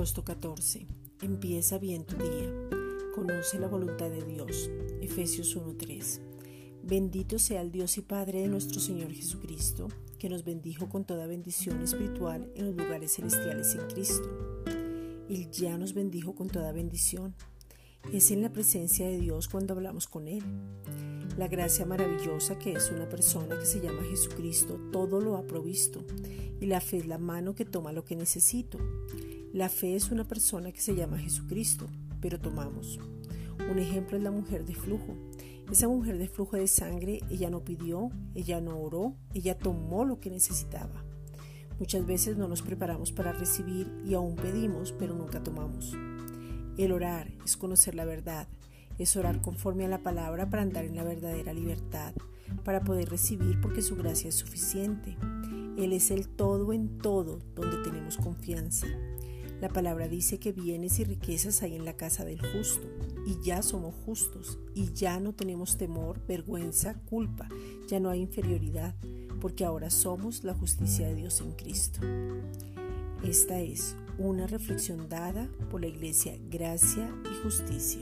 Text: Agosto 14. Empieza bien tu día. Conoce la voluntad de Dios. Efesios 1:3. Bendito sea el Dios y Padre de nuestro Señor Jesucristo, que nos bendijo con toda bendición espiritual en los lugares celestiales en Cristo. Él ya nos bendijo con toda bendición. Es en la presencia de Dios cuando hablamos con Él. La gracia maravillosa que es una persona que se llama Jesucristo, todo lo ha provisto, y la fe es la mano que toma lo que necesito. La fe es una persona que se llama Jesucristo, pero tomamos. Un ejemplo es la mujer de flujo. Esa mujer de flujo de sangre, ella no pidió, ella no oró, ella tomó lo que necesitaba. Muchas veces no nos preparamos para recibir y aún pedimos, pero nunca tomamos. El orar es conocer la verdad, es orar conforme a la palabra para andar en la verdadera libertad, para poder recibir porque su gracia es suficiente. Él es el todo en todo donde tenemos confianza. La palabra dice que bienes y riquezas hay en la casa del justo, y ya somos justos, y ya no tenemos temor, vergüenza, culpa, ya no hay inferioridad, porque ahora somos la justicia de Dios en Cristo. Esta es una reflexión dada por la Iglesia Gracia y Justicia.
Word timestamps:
Agosto 0.00 0.24
14. 0.24 0.86
Empieza 1.20 1.76
bien 1.76 2.06
tu 2.06 2.16
día. 2.16 2.50
Conoce 3.14 3.58
la 3.58 3.68
voluntad 3.68 4.08
de 4.08 4.22
Dios. 4.22 4.70
Efesios 5.02 5.54
1:3. 5.54 6.22
Bendito 6.82 7.38
sea 7.38 7.60
el 7.60 7.70
Dios 7.70 7.98
y 7.98 8.00
Padre 8.00 8.40
de 8.40 8.48
nuestro 8.48 8.80
Señor 8.80 9.12
Jesucristo, 9.12 9.88
que 10.18 10.30
nos 10.30 10.42
bendijo 10.42 10.88
con 10.88 11.04
toda 11.04 11.26
bendición 11.26 11.82
espiritual 11.82 12.50
en 12.54 12.68
los 12.68 12.76
lugares 12.76 13.16
celestiales 13.16 13.74
en 13.74 13.88
Cristo. 13.88 14.64
Él 15.28 15.50
ya 15.50 15.76
nos 15.76 15.92
bendijo 15.92 16.34
con 16.34 16.48
toda 16.48 16.72
bendición. 16.72 17.34
Es 18.10 18.30
en 18.30 18.40
la 18.40 18.54
presencia 18.54 19.06
de 19.06 19.18
Dios 19.18 19.48
cuando 19.48 19.74
hablamos 19.74 20.06
con 20.06 20.28
Él. 20.28 20.42
La 21.36 21.46
gracia 21.46 21.84
maravillosa 21.84 22.58
que 22.58 22.72
es 22.72 22.90
una 22.90 23.06
persona 23.06 23.58
que 23.58 23.66
se 23.66 23.82
llama 23.82 24.02
Jesucristo, 24.04 24.80
todo 24.92 25.20
lo 25.20 25.36
ha 25.36 25.46
provisto, 25.46 26.02
y 26.58 26.64
la 26.64 26.80
fe 26.80 26.96
es 26.96 27.06
la 27.06 27.18
mano 27.18 27.54
que 27.54 27.66
toma 27.66 27.92
lo 27.92 28.02
que 28.06 28.16
necesito. 28.16 28.78
La 29.52 29.68
fe 29.68 29.96
es 29.96 30.12
una 30.12 30.22
persona 30.22 30.70
que 30.70 30.80
se 30.80 30.94
llama 30.94 31.18
Jesucristo, 31.18 31.88
pero 32.20 32.38
tomamos. 32.38 33.00
Un 33.68 33.80
ejemplo 33.80 34.16
es 34.16 34.22
la 34.22 34.30
mujer 34.30 34.64
de 34.64 34.76
flujo. 34.76 35.16
Esa 35.72 35.88
mujer 35.88 36.18
de 36.18 36.28
flujo 36.28 36.56
de 36.56 36.68
sangre, 36.68 37.18
ella 37.30 37.50
no 37.50 37.64
pidió, 37.64 38.10
ella 38.36 38.60
no 38.60 38.78
oró, 38.78 39.16
ella 39.34 39.58
tomó 39.58 40.04
lo 40.04 40.20
que 40.20 40.30
necesitaba. 40.30 41.04
Muchas 41.80 42.06
veces 42.06 42.36
no 42.36 42.46
nos 42.46 42.62
preparamos 42.62 43.10
para 43.10 43.32
recibir 43.32 43.92
y 44.06 44.14
aún 44.14 44.36
pedimos, 44.36 44.92
pero 44.92 45.16
nunca 45.16 45.42
tomamos. 45.42 45.96
El 46.78 46.92
orar 46.92 47.32
es 47.44 47.56
conocer 47.56 47.96
la 47.96 48.04
verdad, 48.04 48.46
es 48.98 49.16
orar 49.16 49.40
conforme 49.40 49.84
a 49.84 49.88
la 49.88 50.04
palabra 50.04 50.48
para 50.48 50.62
andar 50.62 50.84
en 50.84 50.94
la 50.94 51.02
verdadera 51.02 51.52
libertad, 51.52 52.14
para 52.64 52.84
poder 52.84 53.10
recibir 53.10 53.60
porque 53.60 53.82
su 53.82 53.96
gracia 53.96 54.28
es 54.28 54.36
suficiente. 54.36 55.16
Él 55.76 55.92
es 55.92 56.12
el 56.12 56.28
todo 56.28 56.72
en 56.72 56.98
todo 56.98 57.40
donde 57.56 57.78
tenemos 57.78 58.16
confianza. 58.16 58.86
La 59.60 59.68
palabra 59.68 60.08
dice 60.08 60.38
que 60.38 60.52
bienes 60.52 60.98
y 61.00 61.04
riquezas 61.04 61.62
hay 61.62 61.76
en 61.76 61.84
la 61.84 61.94
casa 61.94 62.24
del 62.24 62.40
justo, 62.40 62.88
y 63.26 63.38
ya 63.44 63.60
somos 63.62 63.94
justos, 64.06 64.58
y 64.74 64.92
ya 64.94 65.20
no 65.20 65.34
tenemos 65.34 65.76
temor, 65.76 66.18
vergüenza, 66.26 66.94
culpa, 67.04 67.46
ya 67.86 68.00
no 68.00 68.08
hay 68.08 68.20
inferioridad, 68.20 68.94
porque 69.38 69.66
ahora 69.66 69.90
somos 69.90 70.44
la 70.44 70.54
justicia 70.54 71.08
de 71.08 71.14
Dios 71.14 71.42
en 71.42 71.52
Cristo. 71.52 72.00
Esta 73.22 73.60
es 73.60 73.96
una 74.16 74.46
reflexión 74.46 75.10
dada 75.10 75.50
por 75.70 75.82
la 75.82 75.88
Iglesia 75.88 76.38
Gracia 76.48 77.14
y 77.30 77.42
Justicia. 77.42 78.00